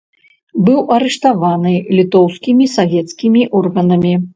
[0.69, 4.21] Быў арыштаваны літоўскімі савецкімі органамі.